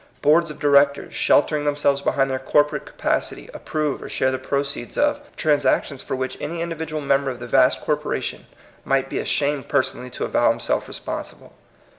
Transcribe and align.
Boards 0.23 0.49
of 0.49 0.57
directois, 0.57 1.11
sheltering 1.11 1.63
themselves 1.63 2.01
behind 2.01 2.31
their 2.31 2.39
corporate 2.39 2.87
capacity, 2.87 3.51
approve, 3.53 4.01
or 4.01 4.09
share 4.09 4.31
the 4.31 4.39
proceeds 4.39 4.97
of, 4.97 5.21
transac 5.35 5.83
tions 5.83 6.01
for 6.01 6.15
which 6.15 6.39
any 6.41 6.59
individual 6.59 7.03
member 7.03 7.29
of 7.29 7.39
the 7.39 7.45
vast 7.45 7.81
corporation 7.81 8.47
might 8.83 9.09
be 9.11 9.19
ashamed 9.19 9.67
per 9.69 9.83
sonally 9.83 10.11
to 10.11 10.25
avow 10.25 10.49
himself 10.49 10.87
responsible. 10.87 11.53